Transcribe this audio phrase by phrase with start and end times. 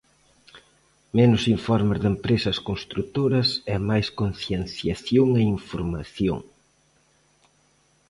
[1.17, 6.39] Menos informes de empresas construtoras e máis concienciación e información.